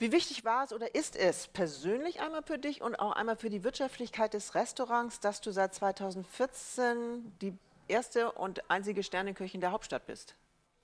Wie 0.00 0.12
wichtig 0.12 0.46
war 0.46 0.64
es 0.64 0.72
oder 0.72 0.94
ist 0.94 1.14
es 1.14 1.48
persönlich 1.48 2.20
einmal 2.20 2.42
für 2.42 2.58
dich 2.58 2.80
und 2.80 2.98
auch 2.98 3.12
einmal 3.12 3.36
für 3.36 3.50
die 3.50 3.64
Wirtschaftlichkeit 3.64 4.32
des 4.32 4.54
Restaurants, 4.54 5.20
dass 5.20 5.42
du 5.42 5.52
seit 5.52 5.74
2014 5.74 7.36
die 7.42 7.52
erste 7.86 8.32
und 8.32 8.70
einzige 8.70 9.02
Sterneköchin 9.02 9.60
der 9.60 9.72
Hauptstadt 9.72 10.06
bist? 10.06 10.36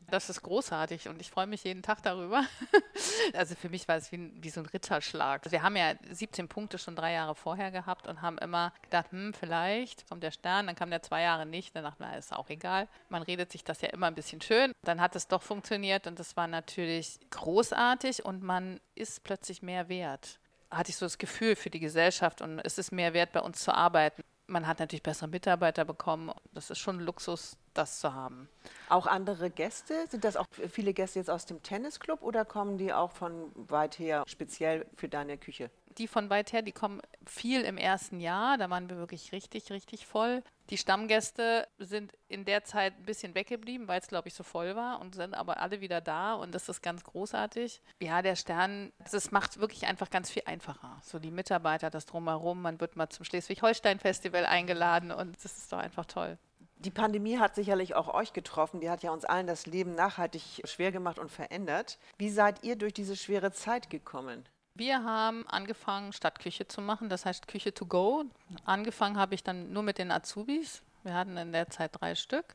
Das 0.08 0.30
ist 0.30 0.42
großartig 0.42 1.08
und 1.08 1.20
ich 1.20 1.30
freue 1.30 1.46
mich 1.46 1.64
jeden 1.64 1.82
Tag 1.82 2.02
darüber. 2.02 2.44
also 3.34 3.56
für 3.56 3.68
mich 3.68 3.88
war 3.88 3.96
es 3.96 4.12
wie, 4.12 4.30
wie, 4.40 4.50
so 4.50 4.60
ein 4.60 4.66
Ritterschlag. 4.66 5.50
Wir 5.50 5.62
haben 5.62 5.76
ja 5.76 5.94
17 6.08 6.48
Punkte 6.48 6.78
schon 6.78 6.94
drei 6.94 7.12
Jahre 7.12 7.34
vorher 7.34 7.72
gehabt 7.72 8.06
und 8.06 8.22
haben 8.22 8.38
immer 8.38 8.72
gedacht, 8.82 9.10
hm, 9.10 9.34
vielleicht 9.34 10.08
kommt 10.08 10.22
der 10.22 10.30
Stern, 10.30 10.66
dann 10.66 10.76
kam 10.76 10.90
der 10.90 11.02
zwei 11.02 11.22
Jahre 11.22 11.44
nicht. 11.44 11.74
Dann 11.74 11.84
dachte 11.84 12.02
man, 12.02 12.14
ist 12.14 12.32
auch 12.32 12.48
egal. 12.50 12.88
Man 13.08 13.22
redet 13.22 13.50
sich 13.50 13.64
das 13.64 13.80
ja 13.80 13.88
immer 13.88 14.06
ein 14.06 14.14
bisschen 14.14 14.40
schön. 14.40 14.72
Dann 14.82 15.00
hat 15.00 15.16
es 15.16 15.26
doch 15.26 15.42
funktioniert 15.42 16.06
und 16.06 16.18
das 16.20 16.36
war 16.36 16.46
natürlich 16.46 17.18
großartig 17.30 18.24
und 18.24 18.42
man 18.42 18.80
ist 18.94 19.24
plötzlich 19.24 19.62
mehr 19.62 19.88
wert. 19.88 20.38
Hatte 20.70 20.90
ich 20.90 20.96
so 20.96 21.06
das 21.06 21.18
Gefühl 21.18 21.56
für 21.56 21.70
die 21.70 21.80
Gesellschaft 21.80 22.42
und 22.42 22.60
es 22.60 22.78
ist 22.78 22.92
mehr 22.92 23.12
wert, 23.12 23.32
bei 23.32 23.40
uns 23.40 23.60
zu 23.60 23.74
arbeiten. 23.74 24.22
Man 24.48 24.66
hat 24.66 24.78
natürlich 24.78 25.02
bessere 25.02 25.28
Mitarbeiter 25.28 25.84
bekommen. 25.84 26.32
Das 26.54 26.70
ist 26.70 26.78
schon 26.78 27.00
Luxus, 27.00 27.56
das 27.74 28.00
zu 28.00 28.14
haben. 28.14 28.48
Auch 28.88 29.06
andere 29.06 29.50
Gäste? 29.50 30.06
Sind 30.08 30.24
das 30.24 30.36
auch 30.36 30.46
viele 30.70 30.94
Gäste 30.94 31.18
jetzt 31.18 31.30
aus 31.30 31.46
dem 31.46 31.62
Tennisclub 31.62 32.22
oder 32.22 32.44
kommen 32.44 32.78
die 32.78 32.92
auch 32.92 33.10
von 33.10 33.50
weit 33.54 33.98
her 33.98 34.24
speziell 34.26 34.86
für 34.94 35.08
deine 35.08 35.36
Küche? 35.36 35.70
Die 35.98 36.08
von 36.08 36.28
weit 36.28 36.52
her, 36.52 36.62
die 36.62 36.72
kommen 36.72 37.00
viel 37.26 37.62
im 37.62 37.78
ersten 37.78 38.20
Jahr. 38.20 38.58
Da 38.58 38.68
waren 38.68 38.90
wir 38.90 38.98
wirklich 38.98 39.32
richtig, 39.32 39.70
richtig 39.70 40.06
voll. 40.06 40.42
Die 40.70 40.78
Stammgäste 40.78 41.68
sind 41.78 42.12
in 42.28 42.44
der 42.44 42.64
Zeit 42.64 42.94
ein 42.98 43.04
bisschen 43.04 43.34
weggeblieben, 43.34 43.86
weil 43.88 44.00
es, 44.00 44.08
glaube 44.08 44.28
ich, 44.28 44.34
so 44.34 44.42
voll 44.42 44.74
war 44.74 45.00
und 45.00 45.14
sind 45.14 45.34
aber 45.34 45.58
alle 45.60 45.80
wieder 45.80 46.00
da 46.00 46.34
und 46.34 46.54
das 46.54 46.68
ist 46.68 46.82
ganz 46.82 47.04
großartig. 47.04 47.80
Ja, 48.02 48.20
der 48.20 48.36
Stern, 48.36 48.92
das 49.10 49.30
macht 49.30 49.60
wirklich 49.60 49.86
einfach 49.86 50.10
ganz 50.10 50.28
viel 50.28 50.42
einfacher. 50.44 51.00
So 51.02 51.18
die 51.18 51.30
Mitarbeiter, 51.30 51.88
das 51.88 52.04
Drumherum, 52.04 52.62
man 52.62 52.80
wird 52.80 52.96
mal 52.96 53.08
zum 53.08 53.24
Schleswig-Holstein-Festival 53.24 54.44
eingeladen 54.44 55.12
und 55.12 55.36
das 55.36 55.56
ist 55.56 55.72
doch 55.72 55.78
einfach 55.78 56.04
toll. 56.04 56.36
Die 56.78 56.90
Pandemie 56.90 57.38
hat 57.38 57.54
sicherlich 57.54 57.94
auch 57.94 58.12
euch 58.12 58.34
getroffen. 58.34 58.80
Die 58.80 58.90
hat 58.90 59.02
ja 59.02 59.10
uns 59.10 59.24
allen 59.24 59.46
das 59.46 59.66
Leben 59.66 59.94
nachhaltig 59.94 60.62
schwer 60.64 60.92
gemacht 60.92 61.18
und 61.18 61.30
verändert. 61.30 61.98
Wie 62.18 62.28
seid 62.28 62.64
ihr 62.64 62.76
durch 62.76 62.92
diese 62.92 63.16
schwere 63.16 63.50
Zeit 63.50 63.88
gekommen? 63.88 64.46
Wir 64.76 65.02
haben 65.02 65.46
angefangen, 65.48 66.12
Stadtküche 66.12 66.68
zu 66.68 66.82
machen, 66.82 67.08
das 67.08 67.24
heißt 67.24 67.48
Küche 67.48 67.72
to 67.72 67.86
go. 67.86 68.24
Angefangen 68.66 69.16
habe 69.16 69.34
ich 69.34 69.42
dann 69.42 69.72
nur 69.72 69.82
mit 69.82 69.96
den 69.96 70.10
Azubis. 70.10 70.82
Wir 71.02 71.14
hatten 71.14 71.38
in 71.38 71.52
der 71.52 71.70
Zeit 71.70 71.92
drei 71.98 72.14
Stück 72.14 72.54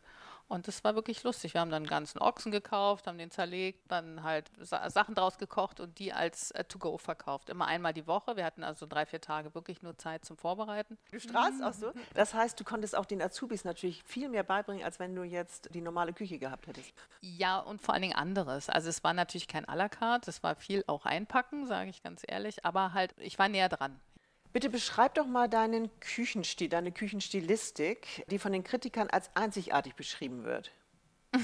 und 0.51 0.67
das 0.67 0.83
war 0.83 0.95
wirklich 0.95 1.23
lustig. 1.23 1.53
Wir 1.53 1.61
haben 1.61 1.71
dann 1.71 1.83
einen 1.83 1.89
ganzen 1.89 2.19
Ochsen 2.19 2.51
gekauft, 2.51 3.07
haben 3.07 3.17
den 3.17 3.31
zerlegt, 3.31 3.89
dann 3.89 4.21
halt 4.21 4.51
Sachen 4.59 5.15
draus 5.15 5.37
gekocht 5.37 5.79
und 5.79 5.97
die 5.97 6.11
als 6.11 6.51
äh, 6.51 6.65
To-Go 6.65 6.97
verkauft. 6.97 7.49
Immer 7.49 7.67
einmal 7.67 7.93
die 7.93 8.05
Woche. 8.05 8.35
Wir 8.35 8.43
hatten 8.43 8.63
also 8.63 8.85
drei, 8.85 9.05
vier 9.05 9.21
Tage 9.21 9.55
wirklich 9.55 9.81
nur 9.81 9.97
Zeit 9.97 10.25
zum 10.25 10.37
Vorbereiten. 10.37 10.97
Du 11.09 11.21
strahlst 11.21 11.63
auch 11.63 11.73
so. 11.73 11.93
Das 12.15 12.33
heißt, 12.33 12.59
du 12.59 12.65
konntest 12.65 12.97
auch 12.97 13.05
den 13.05 13.21
Azubis 13.21 13.63
natürlich 13.63 14.03
viel 14.03 14.27
mehr 14.27 14.43
beibringen, 14.43 14.83
als 14.83 14.99
wenn 14.99 15.15
du 15.15 15.23
jetzt 15.23 15.73
die 15.73 15.81
normale 15.81 16.11
Küche 16.11 16.37
gehabt 16.37 16.67
hättest. 16.67 16.91
Ja, 17.21 17.59
und 17.59 17.81
vor 17.81 17.93
allen 17.93 18.01
Dingen 18.01 18.15
anderes. 18.15 18.69
Also 18.69 18.89
es 18.89 19.05
war 19.05 19.13
natürlich 19.13 19.47
kein 19.47 19.65
à 19.65 19.75
la 19.75 19.87
carte, 19.87 20.29
es 20.29 20.43
war 20.43 20.55
viel 20.55 20.83
auch 20.87 21.05
einpacken, 21.05 21.65
sage 21.65 21.89
ich 21.89 22.03
ganz 22.03 22.23
ehrlich, 22.27 22.65
aber 22.65 22.93
halt, 22.93 23.15
ich 23.19 23.39
war 23.39 23.47
näher 23.47 23.69
dran. 23.69 23.97
Bitte 24.53 24.69
beschreib 24.69 25.15
doch 25.15 25.27
mal 25.27 25.47
deinen 25.47 25.89
Küchenstil, 25.99 26.67
deine 26.67 26.91
Küchenstilistik, 26.91 28.25
die 28.29 28.39
von 28.39 28.51
den 28.51 28.63
Kritikern 28.63 29.09
als 29.09 29.29
einzigartig 29.35 29.95
beschrieben 29.95 30.43
wird. 30.43 30.71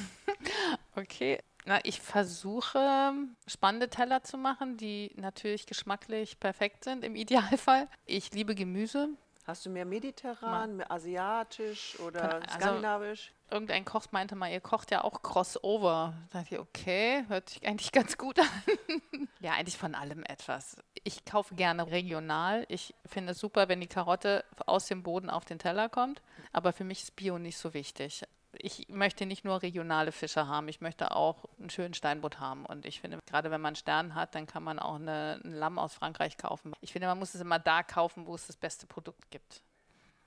okay. 0.95 1.39
Na, 1.65 1.79
ich 1.83 2.01
versuche 2.01 3.13
spannende 3.45 3.89
Teller 3.89 4.23
zu 4.23 4.37
machen, 4.37 4.77
die 4.77 5.11
natürlich 5.15 5.65
geschmacklich 5.65 6.39
perfekt 6.39 6.83
sind 6.85 7.03
im 7.03 7.15
Idealfall. 7.15 7.89
Ich 8.05 8.31
liebe 8.33 8.55
Gemüse. 8.55 9.09
Hast 9.47 9.65
du 9.65 9.69
mehr 9.69 9.85
mediterran, 9.85 10.75
mehr 10.75 10.91
asiatisch 10.91 11.97
oder 12.01 12.35
also- 12.35 12.59
skandinavisch? 12.59 13.31
Irgendein 13.49 13.85
Koch 13.85 14.07
meinte 14.11 14.35
mal, 14.35 14.51
ihr 14.51 14.59
kocht 14.59 14.91
ja 14.91 15.05
auch 15.05 15.21
Crossover. 15.23 16.13
Da 16.31 16.39
dachte 16.39 16.55
ich, 16.55 16.59
okay, 16.59 17.23
hört 17.29 17.49
sich 17.49 17.65
eigentlich 17.65 17.93
ganz 17.93 18.17
gut 18.17 18.37
an. 18.39 18.47
ja, 19.39 19.53
eigentlich 19.53 19.77
von 19.77 19.95
allem 19.95 20.25
etwas. 20.25 20.75
Ich 21.05 21.23
kaufe 21.23 21.55
gerne 21.55 21.89
regional. 21.89 22.65
Ich 22.67 22.93
finde 23.05 23.31
es 23.31 23.39
super, 23.39 23.69
wenn 23.69 23.79
die 23.79 23.87
Karotte 23.87 24.43
aus 24.65 24.87
dem 24.87 25.01
Boden 25.01 25.29
auf 25.29 25.45
den 25.45 25.59
Teller 25.59 25.87
kommt. 25.87 26.21
Aber 26.51 26.73
für 26.73 26.83
mich 26.83 27.03
ist 27.03 27.15
Bio 27.15 27.37
nicht 27.37 27.57
so 27.57 27.73
wichtig. 27.73 28.23
Ich 28.59 28.87
möchte 28.89 29.25
nicht 29.25 29.45
nur 29.45 29.61
regionale 29.61 30.11
Fische 30.11 30.47
haben, 30.47 30.67
ich 30.67 30.81
möchte 30.81 31.11
auch 31.15 31.45
einen 31.59 31.69
schönen 31.69 31.93
Steinbutt 31.93 32.39
haben. 32.39 32.65
Und 32.65 32.85
ich 32.85 33.01
finde, 33.01 33.19
gerade 33.27 33.51
wenn 33.51 33.61
man 33.61 33.69
einen 33.69 33.75
Stern 33.75 34.15
hat, 34.15 34.35
dann 34.35 34.47
kann 34.47 34.63
man 34.63 34.79
auch 34.79 34.95
eine, 34.95 35.39
ein 35.43 35.53
Lamm 35.53 35.79
aus 35.79 35.93
Frankreich 35.93 36.37
kaufen. 36.37 36.73
Ich 36.81 36.91
finde, 36.93 37.07
man 37.07 37.19
muss 37.19 37.33
es 37.35 37.41
immer 37.41 37.59
da 37.59 37.83
kaufen, 37.83 38.25
wo 38.25 38.35
es 38.35 38.47
das 38.47 38.55
beste 38.55 38.87
Produkt 38.87 39.29
gibt. 39.31 39.61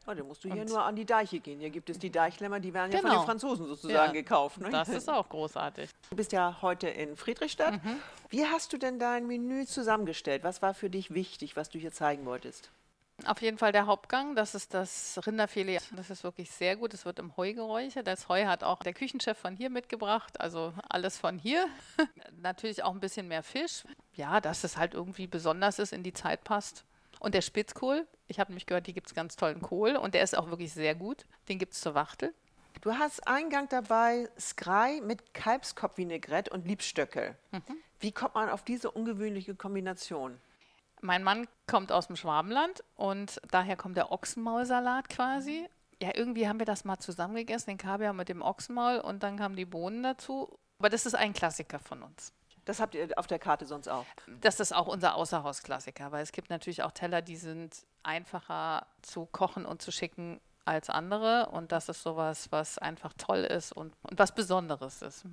Oh, 0.07 0.15
dann 0.15 0.27
musst 0.27 0.43
du 0.45 0.51
hier 0.51 0.63
Und- 0.63 0.69
nur 0.71 0.83
an 0.83 0.97
die 0.97 1.05
Deiche 1.05 1.41
gehen. 1.41 1.61
Hier 1.61 1.69
gibt 1.71 1.91
es 1.91 1.99
die 1.99 2.11
Deichlämmer, 2.11 2.59
die 2.59 2.73
werden 2.73 2.91
ja 2.91 2.99
von 3.01 3.11
Genau. 3.11 3.23
den 3.23 3.27
Franzosen 3.27 3.67
sozusagen 3.67 4.15
Ja, 4.15 4.21
gekauft. 4.21 4.59
Ne? 4.59 4.71
Das 4.71 4.89
ist 4.89 5.11
auch 5.11 5.29
großartig. 5.29 5.91
Du 6.09 6.17
bist 6.17 6.33
ja 6.33 6.57
heute 6.63 6.89
in 6.89 7.17
Friedrichstadt. 7.17 7.81
Wie 8.31 8.47
hast 8.47 8.73
du 8.73 8.79
denn 8.79 8.99
dein 8.99 9.27
Menü 9.27 9.67
zusammengestellt? 9.67 10.43
Was 10.43 10.63
war 10.63 10.73
für 10.73 10.89
dich 10.89 11.13
wichtig, 11.13 11.55
was 11.55 11.69
du 11.69 11.79
hier 11.79 11.93
zeigen 11.93 12.25
wolltest? 12.25 12.71
Auf 13.27 13.43
jeden 13.43 13.59
Fall 13.59 13.73
der 13.73 13.87
Hauptgang, 13.87 14.35
das 14.35 14.55
ist 14.55 14.75
das 14.75 15.21
Rinderfilet. 15.27 15.83
Das 15.97 16.11
ist 16.11 16.25
wirklich 16.25 16.51
sehr 16.51 16.77
gut. 16.77 16.95
Es 16.95 17.05
wird 17.05 17.19
im 17.19 17.37
Heu 17.37 17.53
geräuchert. 17.53 18.07
Das 18.07 18.29
Heu 18.29 18.47
hat 18.47 18.65
auch 18.65 18.83
der 18.83 18.93
Küchenchef 18.93 19.39
von 19.39 19.57
hier 19.57 19.71
mitgebracht, 19.71 20.41
also 20.41 20.73
alles 20.89 21.19
von 21.19 21.39
hier. 21.39 21.67
Natürlich 22.41 22.83
auch 22.83 22.93
ein 22.93 23.01
bisschen 23.01 23.29
mehr 23.29 23.43
Fisch. 23.43 23.85
Ja, 24.15 24.41
dass 24.41 24.65
es 24.65 24.77
halt 24.77 24.95
irgendwie 24.95 25.27
besonders 25.27 25.79
ist, 25.79 25.93
in 25.93 26.03
die 26.03 26.13
Zeit 26.13 26.45
passt. 26.45 26.85
Und 27.19 27.35
der 27.35 27.43
Spitzkohl, 27.43 28.07
ich 28.29 28.41
habe 28.41 28.51
nämlich 28.51 28.67
gehört, 28.67 28.87
hier 28.87 28.95
gibt 28.95 29.09
es 29.09 29.15
ganz 29.15 29.37
tollen 29.37 29.61
Kohl 29.61 29.97
und 29.97 30.15
der 30.15 30.23
ist 30.23 30.37
auch 30.37 30.49
wirklich 30.49 30.73
sehr 30.73 30.95
gut. 30.95 31.27
Den 31.49 31.59
gibt 31.59 31.75
es 31.75 31.81
zur 31.81 31.95
Wachtel. 31.95 32.35
Du 32.81 32.95
hast 32.95 33.27
Eingang 33.29 33.69
dabei 33.69 34.31
Skrei 34.39 35.03
mit 35.03 35.35
Kalbskopfvinaigrette 35.35 36.51
und 36.51 36.67
Liebstöckel. 36.67 37.37
Wie 37.99 38.13
kommt 38.13 38.35
man 38.35 38.49
auf 38.49 38.65
diese 38.65 38.91
ungewöhnliche 38.91 39.55
Kombination? 39.55 40.41
Mein 41.03 41.23
Mann 41.23 41.47
kommt 41.67 41.93
aus 41.93 42.09
dem 42.09 42.17
Schwabenland 42.17 42.85
und 42.97 43.41
daher 43.51 43.77
kommt 43.77 43.97
der 43.97 44.13
Ochsenmaulsalat 44.13 45.09
quasi. 45.09 45.69
Ja, 46.03 46.11
irgendwie 46.15 46.49
haben 46.49 46.59
wir 46.59 46.67
das 46.67 46.85
mal 46.85 46.99
zusammen 46.99 47.37
gegessen, 47.37 47.71
den 47.71 47.79
Kaviar 47.79 48.13
mit 48.13 48.29
dem 48.29 48.43
Ochsenmaul 48.43 48.99
und 48.99 49.23
dann 49.23 49.37
kamen 49.37 49.57
die 49.57 49.67
Bohnen 49.67 50.03
dazu. 50.03 50.59
Aber 50.79 50.89
das 50.89 51.07
ist 51.07 51.15
ein 51.15 51.33
Klassiker 51.33 51.79
von 51.79 52.03
uns. 52.03 52.33
Das 52.65 52.81
habt 52.81 52.95
ihr 52.95 53.09
auf 53.17 53.27
der 53.27 53.39
Karte 53.39 53.67
sonst 53.67 53.89
auch. 53.89 54.07
Das 54.41 54.61
ist 54.61 54.75
auch 54.75 54.87
unser 54.87 55.15
Außerhausklassiker, 55.17 56.13
weil 56.13 56.23
es 56.23 56.33
gibt 56.33 56.51
natürlich 56.51 56.83
auch 56.83 56.93
Teller, 56.93 57.23
die 57.23 57.37
sind 57.37 57.85
einfacher 58.03 58.87
zu 59.03 59.27
kochen 59.27 59.67
und 59.67 59.83
zu 59.83 59.91
schicken 59.91 60.41
als 60.65 60.89
andere. 60.89 61.49
Und 61.51 61.73
das 61.73 61.89
ist 61.89 62.03
sowas, 62.03 62.51
was 62.53 62.79
einfach 62.79 63.13
toll 63.17 63.41
ist 63.41 63.73
und, 63.73 63.95
und 64.03 64.19
was 64.19 64.35
Besonderes 64.35 65.03
ist. 65.03 65.25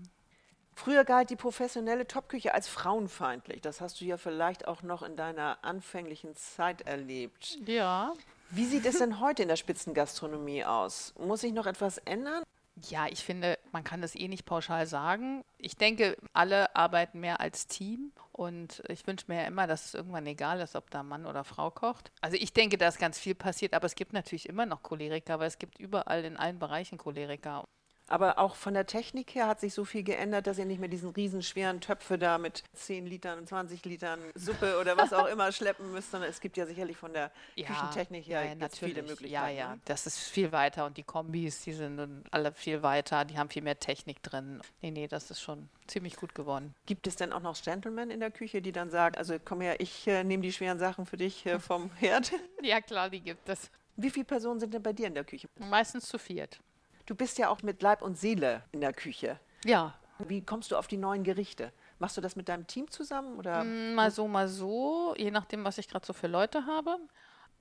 Früher 0.77 1.05
galt 1.05 1.31
die 1.31 1.35
professionelle 1.35 2.05
Topküche 2.05 2.53
als 2.53 2.67
frauenfeindlich. 2.67 3.61
Das 3.61 3.81
hast 3.81 3.99
du 3.99 4.05
ja 4.05 4.15
vielleicht 4.15 4.67
auch 4.67 4.83
noch 4.83 5.01
in 5.01 5.15
deiner 5.15 5.57
anfänglichen 5.63 6.35
Zeit 6.35 6.81
erlebt. 6.81 7.57
Ja. 7.65 8.13
Wie 8.51 8.65
sieht 8.65 8.85
es 8.85 8.99
denn 8.99 9.19
heute 9.19 9.41
in 9.41 9.49
der 9.49 9.55
Spitzengastronomie 9.55 10.63
aus? 10.65 11.15
Muss 11.17 11.41
sich 11.41 11.51
noch 11.51 11.65
etwas 11.65 11.97
ändern? 11.97 12.43
Ja, 12.89 13.07
ich 13.07 13.23
finde, 13.23 13.57
man 13.71 13.83
kann 13.83 14.03
das 14.03 14.15
eh 14.15 14.27
nicht 14.27 14.45
pauschal 14.45 14.85
sagen. 14.85 15.43
Ich 15.57 15.77
denke, 15.77 16.15
alle 16.33 16.75
arbeiten 16.75 17.21
mehr 17.21 17.41
als 17.41 17.65
Team 17.65 18.11
und 18.31 18.83
ich 18.87 19.05
wünsche 19.07 19.25
mir 19.29 19.41
ja 19.41 19.47
immer, 19.47 19.65
dass 19.65 19.87
es 19.87 19.93
irgendwann 19.95 20.27
egal 20.27 20.59
ist, 20.59 20.75
ob 20.75 20.91
da 20.91 21.01
Mann 21.01 21.25
oder 21.25 21.43
Frau 21.43 21.71
kocht. 21.71 22.11
Also 22.21 22.37
ich 22.39 22.53
denke, 22.53 22.77
da 22.77 22.87
ist 22.87 22.99
ganz 22.99 23.17
viel 23.17 23.33
passiert, 23.33 23.73
aber 23.73 23.87
es 23.87 23.95
gibt 23.95 24.13
natürlich 24.13 24.47
immer 24.47 24.67
noch 24.67 24.83
Choleriker, 24.83 25.39
weil 25.39 25.47
es 25.47 25.57
gibt 25.57 25.79
überall 25.79 26.23
in 26.23 26.37
allen 26.37 26.59
Bereichen 26.59 26.99
Choleriker. 26.99 27.65
Aber 28.07 28.39
auch 28.39 28.55
von 28.55 28.73
der 28.73 28.85
Technik 28.85 29.35
her 29.35 29.47
hat 29.47 29.59
sich 29.59 29.73
so 29.73 29.85
viel 29.85 30.03
geändert, 30.03 30.47
dass 30.47 30.57
ihr 30.57 30.65
nicht 30.65 30.79
mehr 30.79 30.89
diesen 30.89 31.09
riesen 31.09 31.43
schweren 31.43 31.81
Töpfe 31.81 32.17
da 32.17 32.37
mit 32.37 32.63
10 32.73 33.05
Litern, 33.05 33.45
20 33.45 33.83
Litern 33.85 34.19
Suppe 34.35 34.79
oder 34.79 34.97
was 34.97 35.13
auch 35.13 35.27
immer 35.27 35.51
schleppen 35.51 35.91
müsst, 35.91 36.11
sondern 36.11 36.29
es 36.29 36.39
gibt 36.39 36.57
ja 36.57 36.65
sicherlich 36.65 36.97
von 36.97 37.13
der 37.13 37.31
Küchentechnik 37.55 38.27
her 38.27 38.45
ja, 38.45 38.53
jetzt 38.53 38.79
viele 38.79 38.93
natürlich. 38.93 39.09
Möglichkeiten. 39.09 39.57
Ja, 39.57 39.65
ja, 39.65 39.75
ne? 39.75 39.81
das 39.85 40.07
ist 40.07 40.19
viel 40.19 40.51
weiter 40.51 40.85
und 40.85 40.97
die 40.97 41.03
Kombis, 41.03 41.61
die 41.63 41.73
sind 41.73 41.97
nun 41.97 42.23
alle 42.31 42.51
viel 42.53 42.81
weiter, 42.81 43.25
die 43.25 43.37
haben 43.37 43.49
viel 43.49 43.63
mehr 43.63 43.79
Technik 43.79 44.23
drin. 44.23 44.61
Nee, 44.81 44.91
nee, 44.91 45.07
das 45.07 45.29
ist 45.29 45.41
schon 45.41 45.69
ziemlich 45.87 46.15
gut 46.15 46.33
geworden. 46.33 46.73
Gibt 46.85 47.07
es 47.07 47.15
denn 47.15 47.33
auch 47.33 47.41
noch 47.41 47.61
Gentlemen 47.61 48.09
in 48.09 48.19
der 48.19 48.31
Küche, 48.31 48.61
die 48.61 48.71
dann 48.71 48.89
sagen, 48.89 49.17
also 49.17 49.35
komm 49.43 49.61
her, 49.61 49.79
ich 49.79 50.07
äh, 50.07 50.23
nehme 50.23 50.43
die 50.43 50.53
schweren 50.53 50.79
Sachen 50.79 51.05
für 51.05 51.17
dich 51.17 51.45
äh, 51.45 51.59
vom 51.59 51.91
Herd? 51.95 52.31
Ja, 52.61 52.81
klar, 52.81 53.09
die 53.09 53.21
gibt 53.21 53.49
es. 53.49 53.69
Wie 53.95 54.11
viele 54.11 54.25
Personen 54.25 54.59
sind 54.59 54.73
denn 54.73 54.83
bei 54.83 54.93
dir 54.93 55.07
in 55.07 55.15
der 55.15 55.23
Küche? 55.23 55.49
Meistens 55.57 56.07
zu 56.07 56.19
viert. 56.19 56.59
Du 57.07 57.15
bist 57.15 57.37
ja 57.39 57.49
auch 57.49 57.63
mit 57.63 57.81
Leib 57.81 58.01
und 58.03 58.17
Seele 58.17 58.63
in 58.71 58.81
der 58.81 58.93
Küche. 58.93 59.39
Ja, 59.65 59.95
Wie 60.19 60.41
kommst 60.43 60.71
du 60.71 60.77
auf 60.77 60.87
die 60.87 60.97
neuen 60.97 61.23
Gerichte? 61.23 61.71
Machst 61.99 62.17
du 62.17 62.21
das 62.21 62.35
mit 62.35 62.49
deinem 62.49 62.67
Team 62.67 62.89
zusammen 62.91 63.37
oder? 63.37 63.63
Mm, 63.63 63.95
Mal 63.95 64.11
so, 64.11 64.27
mal 64.27 64.47
so, 64.47 65.15
je 65.17 65.31
nachdem, 65.31 65.63
was 65.63 65.77
ich 65.77 65.87
gerade 65.87 66.05
so 66.05 66.13
für 66.13 66.27
Leute 66.27 66.65
habe. 66.65 66.97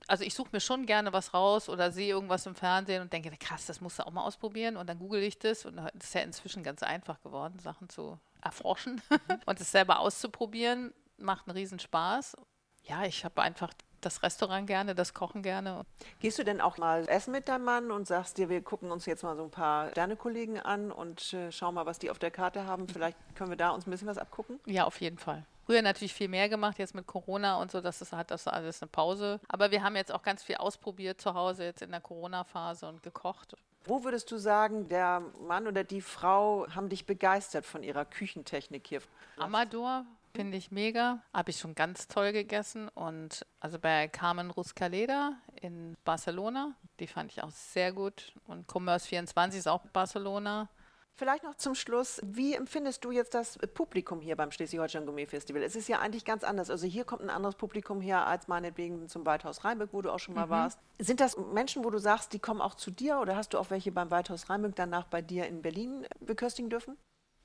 Also 0.07 0.23
ich 0.23 0.33
suche 0.35 0.49
mir 0.51 0.59
schon 0.59 0.85
gerne 0.85 1.11
was 1.13 1.33
raus 1.33 1.69
oder 1.69 1.91
sehe 1.91 2.09
irgendwas 2.09 2.45
im 2.45 2.55
Fernsehen 2.55 3.01
und 3.01 3.11
denke, 3.13 3.31
krass, 3.37 3.65
das 3.65 3.81
musst 3.81 3.99
du 3.99 4.05
auch 4.05 4.11
mal 4.11 4.23
ausprobieren 4.23 4.77
und 4.77 4.87
dann 4.87 4.99
google 4.99 5.23
ich 5.23 5.39
das 5.39 5.65
und 5.65 5.77
es 5.79 6.05
ist 6.05 6.13
ja 6.13 6.21
inzwischen 6.21 6.61
ganz 6.61 6.83
einfach 6.83 7.21
geworden, 7.21 7.57
Sachen 7.59 7.89
zu 7.89 8.19
erforschen 8.41 9.01
und 9.47 9.59
es 9.59 9.71
selber 9.71 9.99
auszuprobieren, 9.99 10.93
macht 11.17 11.47
einen 11.47 11.57
riesen 11.57 11.79
Spaß. 11.79 12.37
Ja, 12.83 13.05
ich 13.05 13.25
habe 13.25 13.41
einfach 13.41 13.73
das 14.07 14.23
Restaurant 14.23 14.65
gerne, 14.67 14.95
das 14.95 15.13
Kochen 15.13 15.43
gerne. 15.43 15.85
Gehst 16.19 16.39
du 16.39 16.43
denn 16.43 16.61
auch 16.61 16.77
mal 16.77 17.07
essen 17.09 17.31
mit 17.31 17.49
deinem 17.49 17.65
Mann 17.65 17.91
und 17.91 18.07
sagst 18.07 18.37
dir, 18.37 18.47
wir 18.49 18.61
gucken 18.61 18.89
uns 18.89 19.05
jetzt 19.05 19.23
mal 19.23 19.35
so 19.35 19.43
ein 19.43 19.51
paar 19.51 19.89
Sternekollegen 19.91 20.59
an 20.59 20.91
und 20.91 21.33
äh, 21.33 21.51
schauen 21.51 21.75
mal, 21.75 21.85
was 21.85 21.99
die 21.99 22.09
auf 22.09 22.19
der 22.19 22.31
Karte 22.31 22.65
haben. 22.65 22.87
Vielleicht 22.87 23.17
können 23.35 23.49
wir 23.49 23.57
da 23.57 23.71
uns 23.71 23.85
ein 23.85 23.91
bisschen 23.91 24.07
was 24.07 24.17
abgucken. 24.17 24.59
Ja, 24.65 24.85
auf 24.85 25.01
jeden 25.01 25.17
Fall. 25.17 25.45
Früher 25.65 25.81
natürlich 25.81 26.13
viel 26.13 26.29
mehr 26.29 26.47
gemacht, 26.47 26.79
jetzt 26.79 26.95
mit 26.95 27.05
Corona 27.05 27.61
und 27.61 27.71
so, 27.71 27.81
das 27.81 28.01
ist, 28.01 28.13
hat 28.13 28.31
das 28.31 28.47
alles 28.47 28.81
eine 28.81 28.87
Pause. 28.87 29.41
Aber 29.49 29.69
wir 29.69 29.83
haben 29.83 29.97
jetzt 29.97 30.13
auch 30.13 30.23
ganz 30.23 30.41
viel 30.41 30.55
ausprobiert 30.55 31.19
zu 31.19 31.33
Hause, 31.33 31.65
jetzt 31.65 31.81
in 31.81 31.91
der 31.91 31.99
Corona-Phase 31.99 32.87
und 32.87 33.03
gekocht. 33.03 33.57
Wo 33.83 34.05
würdest 34.05 34.31
du 34.31 34.37
sagen, 34.37 34.87
der 34.87 35.21
Mann 35.45 35.67
oder 35.67 35.83
die 35.83 35.99
Frau 35.99 36.65
haben 36.73 36.87
dich 36.87 37.05
begeistert 37.05 37.65
von 37.65 37.83
ihrer 37.83 38.05
Küchentechnik 38.05 38.87
hier? 38.87 39.01
Amador 39.37 40.05
finde 40.37 40.57
ich 40.57 40.71
mega. 40.71 41.23
Habe 41.33 41.49
ich 41.49 41.57
schon 41.57 41.73
ganz 41.73 42.07
toll 42.07 42.31
gegessen. 42.31 42.89
Und 42.89 43.45
also 43.59 43.79
bei 43.79 44.07
Carmen 44.07 44.51
Ruscaleda 44.51 45.33
in 45.61 45.97
Barcelona, 46.05 46.75
die 46.99 47.07
fand 47.07 47.31
ich 47.31 47.43
auch 47.43 47.49
sehr 47.49 47.91
gut. 47.91 48.33
Und 48.45 48.71
Commerce 48.71 49.07
24 49.07 49.59
ist 49.59 49.67
auch 49.67 49.81
Barcelona. 49.87 50.69
Vielleicht 51.15 51.43
noch 51.43 51.55
zum 51.55 51.73
Schluss, 51.73 52.21
wie 52.23 52.53
empfindest 52.53 53.03
du 53.03 53.09
jetzt 53.09 53.33
das 53.33 53.57
Publikum 53.73 54.21
hier 54.21 54.35
beim 54.35 54.51
Schleswig-Holstein 54.51 55.07
Gourmet 55.07 55.25
Festival? 55.25 55.63
Es 55.63 55.75
ist 55.75 55.89
ja 55.89 55.97
eigentlich 55.97 56.25
ganz 56.25 56.43
anders. 56.43 56.69
Also 56.69 56.85
hier 56.85 57.05
kommt 57.05 57.23
ein 57.23 57.31
anderes 57.31 57.55
Publikum 57.55 58.01
her 58.01 58.27
als 58.27 58.47
meinetwegen 58.47 59.09
zum 59.09 59.25
Waldhaus 59.25 59.63
Rheinberg, 59.63 59.89
wo 59.93 60.03
du 60.03 60.11
auch 60.11 60.19
schon 60.19 60.35
mal 60.35 60.51
warst. 60.51 60.79
Sind 60.99 61.19
das 61.19 61.35
Menschen, 61.35 61.83
wo 61.83 61.89
du 61.89 61.97
sagst, 61.97 62.33
die 62.33 62.39
kommen 62.39 62.61
auch 62.61 62.75
zu 62.75 62.91
dir 62.91 63.19
oder 63.19 63.35
hast 63.35 63.55
du 63.55 63.57
auch 63.57 63.71
welche 63.71 63.91
beim 63.91 64.11
Waldhaus 64.11 64.51
Rheinberg 64.51 64.75
danach 64.75 65.05
bei 65.05 65.23
dir 65.23 65.47
in 65.47 65.63
Berlin 65.63 66.05
beköstigen 66.19 66.69
dürfen? 66.69 66.95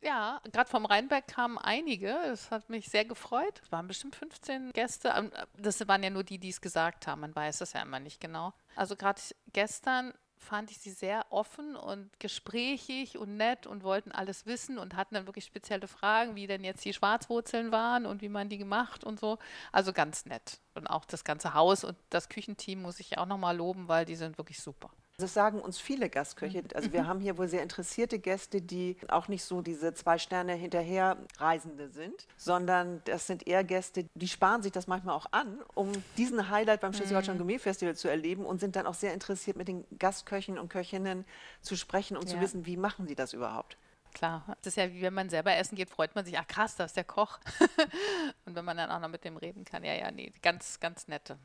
Ja, 0.03 0.41
gerade 0.51 0.69
vom 0.69 0.85
Rheinberg 0.85 1.29
kamen 1.29 1.59
einige. 1.59 2.09
Das 2.27 2.51
hat 2.51 2.69
mich 2.69 2.89
sehr 2.89 3.05
gefreut. 3.05 3.61
Es 3.63 3.71
waren 3.71 3.87
bestimmt 3.87 4.17
15 4.17 4.73
Gäste. 4.73 5.13
Ähm, 5.17 5.31
Das 5.57 5.87
waren 5.87 6.03
ja 6.03 6.11
nur 6.11 6.25
die, 6.25 6.39
die 6.39 6.49
es 6.49 6.61
gesagt 6.61 7.07
haben. 7.07 7.21
Man 7.21 7.35
weiß 7.35 7.61
es 7.61 7.73
ja 7.73 7.83
immer 7.83 8.01
nicht 8.01 8.21
genau. 8.21 8.53
Also 8.75 8.97
gerade 8.97 9.21
gestern 9.53 10.13
fand 10.43 10.73
ich 10.73 10.79
sie 10.79 10.91
sehr 10.91 11.27
offen 11.31 11.77
und 11.77 12.19
gesprächig 12.19 13.17
und 13.17 13.37
nett 13.37 13.69
und 13.69 13.85
wollten 13.85 14.11
alles 14.11 14.45
wissen 14.45 14.77
und 14.77 14.97
hatten 14.97 15.15
dann 15.15 15.27
wirklich 15.27 15.45
spezielle 15.45 15.87
Fragen, 15.87 16.35
wie 16.35 16.49
denn 16.49 16.65
jetzt 16.65 16.85
die 16.85 16.93
Schwarzwurzeln 16.93 17.71
waren 17.71 18.07
und 18.07 18.23
wie 18.23 18.29
man 18.29 18.49
die 18.49 18.59
gemacht 18.59 19.05
und 19.05 19.21
so. 19.21 19.39
Also 19.71 19.93
ganz 19.93 20.27
nett. 20.27 20.59
Und 20.75 20.89
auch 20.89 21.05
das 21.05 21.23
ganze 21.23 21.55
Haus 21.55 21.85
und 21.85 21.97
das 22.11 22.29
Küchenteam 22.29 22.83
muss 22.83 22.99
ich 22.99 23.19
auch 23.19 23.27
nochmal 23.27 23.57
loben, 23.57 23.87
weil 23.87 24.05
die 24.05 24.17
sind 24.17 24.37
wirklich 24.37 24.61
super. 24.61 24.91
Das 25.19 25.35
sagen 25.35 25.61
uns 25.61 25.79
viele 25.79 26.09
Gastköche. 26.09 26.65
Also 26.75 26.93
wir 26.93 27.07
haben 27.07 27.21
hier 27.21 27.37
wohl 27.37 27.47
sehr 27.47 27.63
interessierte 27.63 28.19
Gäste, 28.19 28.63
die 28.63 28.97
auch 29.09 29.29
nicht 29.29 29.45
so 29.45 29.61
diese 29.61 29.93
zwei 29.95 30.19
Sterne 30.19 30.55
hinterher 30.55 31.19
Reisende 31.39 31.91
sind, 31.91 32.27
sondern 32.37 33.03
das 33.05 33.27
sind 33.27 33.47
eher 33.47 33.63
Gäste, 33.63 34.07
die 34.15 34.29
sparen 34.29 34.63
sich 34.63 34.73
das 34.73 34.87
manchmal 34.87 35.15
auch 35.15 35.27
an, 35.31 35.61
um 35.75 35.93
diesen 36.17 36.49
Highlight 36.49 36.81
beim 36.81 36.93
Schleswig-Holstein 36.93 37.37
Gourmet 37.39 37.59
Festival 37.59 37.95
zu 37.95 38.09
erleben 38.09 38.45
und 38.47 38.59
sind 38.59 38.75
dann 38.75 38.87
auch 38.87 38.95
sehr 38.95 39.13
interessiert, 39.13 39.57
mit 39.57 39.69
den 39.69 39.85
Gastköchen 39.99 40.59
und 40.59 40.71
Köchinnen 40.71 41.25
zu 41.61 41.77
sprechen 41.77 42.17
und 42.17 42.29
zu 42.29 42.37
Ja. 42.37 42.43
wissen, 42.43 42.67
wie 42.67 42.77
machen 42.77 43.07
sie 43.07 43.15
das 43.15 43.33
überhaupt. 43.33 43.77
Klar, 44.15 44.57
es 44.61 44.69
ist 44.69 44.77
ja 44.77 44.93
wie 44.93 45.03
wenn 45.03 45.15
man 45.15 45.31
selber 45.31 45.55
essen 45.57 45.77
geht, 45.77 45.89
freut 45.89 46.15
man 46.15 46.25
sich, 46.25 46.39
ach 46.39 46.47
krass, 46.47 46.77
da 46.77 46.85
ist 46.85 46.97
der 46.97 47.05
Koch. 47.05 47.39
und 48.45 48.55
wenn 48.55 48.65
man 48.65 48.77
dann 48.77 48.91
auch 48.91 49.01
noch 49.01 49.09
mit 49.09 49.25
dem 49.25 49.37
reden 49.37 49.65
kann, 49.65 49.85
ja, 49.85 49.95
ja, 49.95 50.11
nee, 50.11 50.33
ganz, 50.43 50.81
ganz 50.81 51.07
nette. 51.09 51.39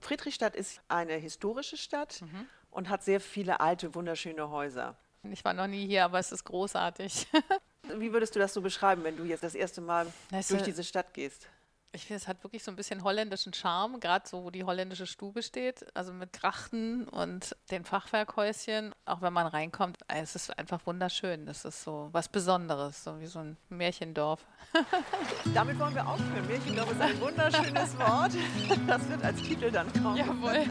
Friedrichstadt 0.00 0.54
ist 0.54 0.80
eine 0.88 1.14
historische 1.14 1.76
Stadt 1.76 2.20
Mhm. 2.20 2.46
Und 2.74 2.88
hat 2.88 3.02
sehr 3.02 3.20
viele 3.20 3.60
alte, 3.60 3.94
wunderschöne 3.94 4.50
Häuser. 4.50 4.96
Ich 5.30 5.44
war 5.44 5.54
noch 5.54 5.66
nie 5.66 5.86
hier, 5.86 6.04
aber 6.04 6.18
es 6.18 6.32
ist 6.32 6.44
großartig. 6.44 7.26
Wie 7.98 8.12
würdest 8.12 8.34
du 8.34 8.38
das 8.38 8.52
so 8.52 8.60
beschreiben, 8.60 9.04
wenn 9.04 9.16
du 9.16 9.24
jetzt 9.24 9.42
das 9.42 9.54
erste 9.54 9.80
Mal 9.80 10.06
Das 10.30 10.48
durch 10.48 10.62
diese 10.62 10.84
Stadt 10.84 11.14
gehst? 11.14 11.48
Ich 11.92 12.06
finde, 12.06 12.20
es 12.20 12.26
hat 12.26 12.42
wirklich 12.42 12.64
so 12.64 12.72
ein 12.72 12.76
bisschen 12.76 13.04
holländischen 13.04 13.54
Charme, 13.54 14.00
gerade 14.00 14.26
so, 14.28 14.42
wo 14.42 14.50
die 14.50 14.64
holländische 14.64 15.06
Stube 15.06 15.44
steht, 15.44 15.86
also 15.96 16.12
mit 16.12 16.32
Krachten 16.32 17.06
und 17.06 17.54
den 17.70 17.84
Fachwerkhäuschen. 17.84 18.92
Auch 19.04 19.22
wenn 19.22 19.32
man 19.32 19.46
reinkommt, 19.46 19.98
es 20.08 20.34
ist 20.34 20.58
einfach 20.58 20.84
wunderschön. 20.86 21.46
Das 21.46 21.64
ist 21.64 21.84
so 21.84 22.08
was 22.10 22.28
Besonderes, 22.28 23.04
so 23.04 23.20
wie 23.20 23.26
so 23.26 23.38
ein 23.38 23.56
Märchendorf. 23.68 24.44
Damit 25.54 25.78
wollen 25.78 25.94
wir 25.94 26.04
aufhören. 26.06 26.46
Märchendorf 26.48 26.90
ist 26.90 27.00
ein 27.00 27.20
wunderschönes 27.20 27.98
Wort. 27.98 28.32
Das 28.88 29.08
wird 29.08 29.22
als 29.24 29.40
Titel 29.40 29.70
dann 29.70 29.92
kommen. 29.92 30.16
Jawohl. 30.16 30.66